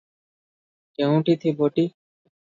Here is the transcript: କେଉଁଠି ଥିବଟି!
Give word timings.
କେଉଁଠି 0.99 1.35
ଥିବଟି! 1.43 1.85